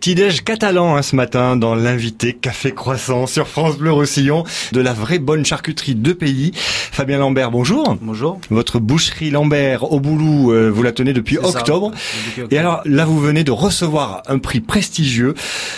[0.00, 4.92] Petit-déj catalan hein, ce matin dans l'invité Café Croissant sur France Bleu Roussillon de la
[4.92, 6.50] vraie bonne charcuterie de pays.
[6.56, 7.96] Fabien Lambert, bonjour.
[8.02, 8.40] Bonjour.
[8.50, 11.92] Votre boucherie Lambert au Boulou, euh, vous la tenez depuis octobre.
[12.50, 15.34] Et alors là, vous venez de recevoir un prix prestigieux,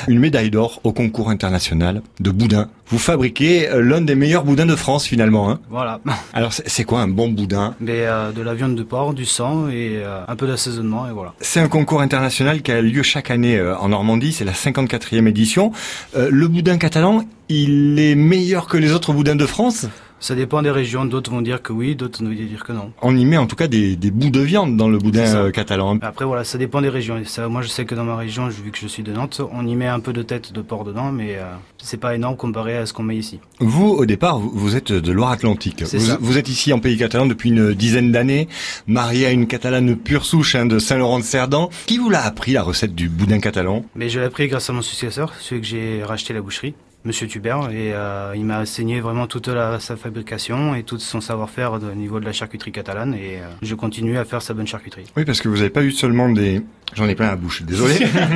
[0.08, 2.71] une médaille d'or au concours international de boudin.
[2.88, 5.50] Vous fabriquez euh, l'un des meilleurs boudins de France finalement.
[5.50, 5.58] Hein.
[5.71, 6.00] Voilà.
[6.32, 7.74] Alors c'est quoi un bon boudin?
[7.80, 11.12] Mais euh, de la viande de porc, du sang et euh, un peu d'assaisonnement et
[11.12, 11.34] voilà.
[11.40, 15.26] C'est un concours international qui a lieu chaque année euh, en Normandie, c'est la 54e
[15.26, 15.72] édition.
[16.16, 19.87] Euh, le boudin catalan, il est meilleur que les autres boudins de France?
[20.19, 21.05] Ça dépend des régions.
[21.05, 22.93] D'autres vont dire que oui, d'autres vont dire que non.
[23.02, 25.51] On y met en tout cas des, des bouts de viande dans le boudin euh,
[25.51, 25.98] catalan.
[26.02, 27.20] Après voilà, ça dépend des régions.
[27.27, 29.66] Ça, moi je sais que dans ma région, vu que je suis de Nantes, on
[29.66, 31.45] y met un peu de tête de porc dedans, mais euh,
[31.79, 33.41] c'est pas énorme comparé à ce qu'on met ici.
[33.61, 35.83] Vous, au départ, vous, êtes de Loire-Atlantique.
[35.87, 36.19] C'est Vous, ça.
[36.20, 38.48] vous êtes ici en pays catalan depuis une dizaine d'années,
[38.87, 41.69] marié à une catalane pure souche hein, de Saint-Laurent-de-Cerdan.
[41.87, 43.84] Qui vous l'a appris, la recette du boudin catalan?
[43.95, 46.75] Mais je l'ai appris grâce à mon successeur, celui que j'ai racheté la boucherie.
[47.06, 51.20] Monsieur Tubert, et euh, il m'a enseigné vraiment toute la, sa fabrication et tout son
[51.20, 54.67] savoir-faire au niveau de la charcuterie catalane et euh, je continue à faire sa bonne
[54.67, 55.05] charcuterie.
[55.16, 56.62] Oui, parce que vous n'avez pas eu seulement des...
[56.94, 57.94] J'en ai plein la bouche, désolé.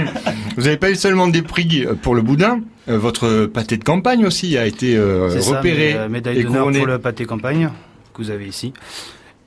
[0.56, 2.60] vous n'avez pas eu seulement des prix euh, pour le boudin.
[2.86, 6.70] Votre pâté de campagne aussi a été euh, C'est ça, repéré mais, euh, médaille d'honneur
[6.70, 7.70] pour le pâté campagne
[8.14, 8.72] que vous avez ici.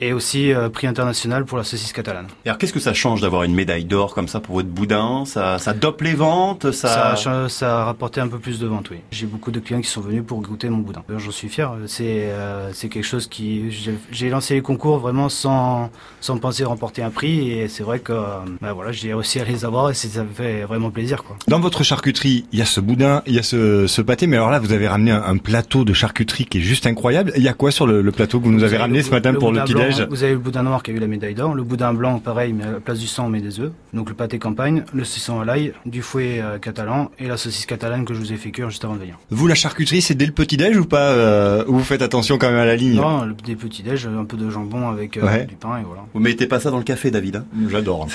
[0.06, 2.28] Et aussi euh, prix international pour la saucisse catalane.
[2.44, 5.24] Et alors, qu'est-ce que ça change d'avoir une médaille d'or comme ça pour votre boudin?
[5.26, 7.12] Ça, ça dope les ventes Ça, ça...
[7.12, 8.98] a, cha- ça a rapporté un peu plus de ventes, oui.
[9.12, 11.04] J'ai beaucoup de clients qui sont venus pour goûter mon boudin.
[11.18, 11.72] J'en suis fier.
[11.88, 13.72] C'est euh, c'est quelque chose qui...
[14.12, 17.52] j'ai- lancé les concours vraiment sans, sans penser remporter un prix.
[17.52, 20.34] Et c'est vrai que euh, bah voilà, j'ai réussi à les avoir et ça me
[20.34, 21.24] fait vraiment plaisir.
[21.24, 21.38] Quoi.
[21.48, 24.36] Dans votre charcuterie, il y a ce boudin, il y a ce, ce pâté, mais
[24.36, 27.32] alors là, vous avez ramené un, un plateau de charcuterie qui est juste incroyable.
[27.38, 29.12] Il y a quoi sur le, le plateau que vous nous avez ramené le ce
[29.12, 29.93] matin pour le petit-déj?
[30.10, 32.54] Vous avez le boudin noir qui a eu la médaille d'or, le boudin blanc pareil,
[32.54, 33.72] mais à la place du sang on met des œufs.
[33.94, 37.66] Donc le pâté campagne, le saucisson à l'ail, du fouet euh, catalan et la saucisse
[37.66, 39.18] catalane que je vous ai fait cuire juste avant de venir.
[39.30, 42.50] Vous, la charcuterie, c'est dès le petit-déj ou pas euh, ou Vous faites attention quand
[42.50, 42.96] même à la ligne?
[42.96, 45.46] Non, le, des petits déj, un peu de jambon avec euh, Ouais.
[45.46, 46.04] du pain et voilà.
[46.14, 47.46] Vous mettez pas ça dans le café, David hein?
[47.70, 48.08] J'adore.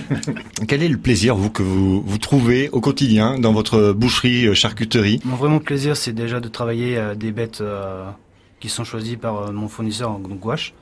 [0.68, 4.54] Quel est le plaisir, vous, que vous, vous trouvez au quotidien dans votre boucherie, euh,
[4.54, 5.20] charcuterie?
[5.24, 8.04] Mon vraiment plaisir, c'est déjà de travailler euh, des bêtes euh,
[8.60, 10.72] qui sont choisies par mon fournisseur, donc gouache.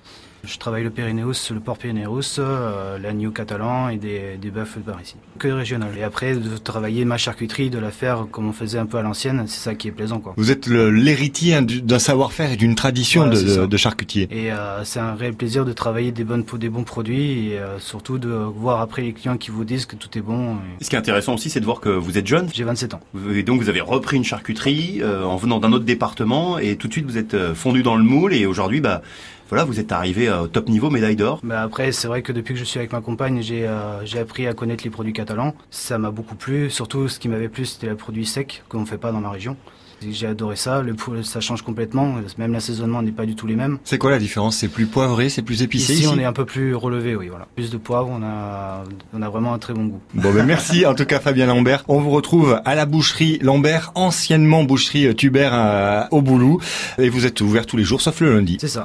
[0.46, 5.00] Je travaille le Pyrénéus, le porc Pyrénéus, euh, l'agneau catalan et des, des bœufs par
[5.00, 5.16] ici.
[5.38, 5.90] Que régional.
[5.98, 9.02] Et après, de travailler ma charcuterie, de la faire comme on faisait un peu à
[9.02, 10.34] l'ancienne, c'est ça qui est plaisant, quoi.
[10.36, 14.28] Vous êtes l'héritier du- d'un savoir-faire et d'une tradition Voilà, de, de- charcutier.
[14.30, 17.78] Et euh, c'est un réel plaisir de travailler des, bonnes, des bons produits et euh,
[17.78, 20.56] surtout de voir après les clients qui vous disent que tout est bon.
[20.80, 22.48] et- Ce qui est intéressant aussi, c'est de voir que vous êtes jeune.
[22.52, 23.00] J'ai 27 ans.
[23.34, 26.88] Et donc, vous avez repris une charcuterie euh, en venant d'un autre département et tout
[26.88, 29.02] de suite, vous êtes fondu dans le moule et aujourd'hui, bah,
[29.48, 31.40] voilà, vous êtes arrivé euh, au top niveau, médaille d'or.
[31.42, 34.18] Mais après, c'est vrai que depuis que je suis avec ma compagne, j'ai euh, j'ai
[34.18, 35.54] appris à connaître les produits catalans.
[35.70, 36.70] Ça m'a beaucoup plu.
[36.70, 39.30] Surtout, ce qui m'avait plu, c'était les produits secs qu'on ne fait pas dans ma
[39.30, 39.56] région.
[40.10, 40.82] J'ai adoré ça.
[40.82, 42.16] Le, ça change complètement.
[42.36, 43.78] Même l'assaisonnement n'est pas du tout les mêmes.
[43.84, 44.54] C'est quoi la différence?
[44.56, 47.28] C'est plus poivré, c'est plus épicé Ici, ici, on est un peu plus relevé, oui,
[47.28, 47.46] voilà.
[47.54, 48.84] Plus de poivre, on a,
[49.14, 50.00] on a vraiment un très bon goût.
[50.12, 51.84] Bon ben merci en tout cas Fabien Lambert.
[51.88, 56.60] On vous retrouve à la boucherie Lambert, anciennement boucherie euh, Tubert à- au Boulou.
[56.98, 58.58] Et vous êtes ouvert tous les jours sauf le lundi.
[58.60, 58.82] C'est ça.